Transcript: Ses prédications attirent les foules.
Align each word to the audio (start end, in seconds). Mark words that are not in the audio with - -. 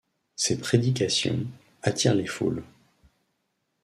Ses 0.35 0.57
prédications 0.59 1.45
attirent 1.83 2.15
les 2.15 2.25
foules. 2.25 2.63